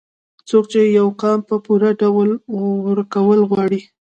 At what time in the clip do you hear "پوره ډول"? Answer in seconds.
1.65-2.29